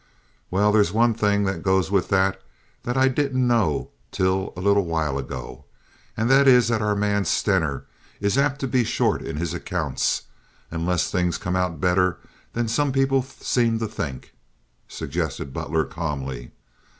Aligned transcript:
"Well, 0.49 0.71
there's 0.71 0.91
one 0.91 1.13
thing 1.13 1.43
that 1.43 1.61
goes 1.61 1.91
with 1.91 2.07
that 2.09 2.41
that 2.85 2.97
I 2.97 3.07
didn't 3.07 3.45
know 3.47 3.91
till 4.11 4.51
a 4.57 4.59
little 4.59 4.85
while 4.85 5.19
ago 5.19 5.65
and 6.17 6.27
that 6.27 6.47
is 6.47 6.69
that 6.69 6.81
our 6.81 6.95
man 6.95 7.23
Stener 7.23 7.85
is 8.19 8.35
apt 8.35 8.59
to 8.61 8.67
be 8.67 8.83
short 8.83 9.21
in 9.21 9.37
his 9.37 9.53
accounts, 9.53 10.23
unless 10.71 11.11
things 11.11 11.37
come 11.37 11.55
out 11.55 11.79
better 11.79 12.17
than 12.53 12.67
some 12.67 12.91
people 12.91 13.21
seem 13.21 13.77
to 13.77 13.85
think," 13.87 14.33
suggested 14.87 15.53
Butler, 15.53 15.85
calmly. 15.85 16.49